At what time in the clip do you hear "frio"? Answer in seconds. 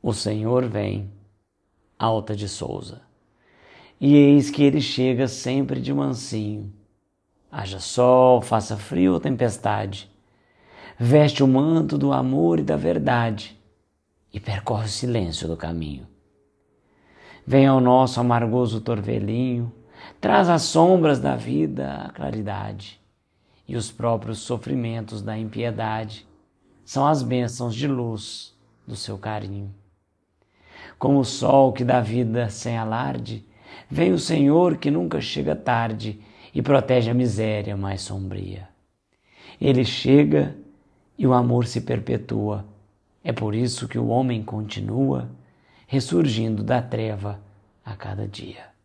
8.76-9.14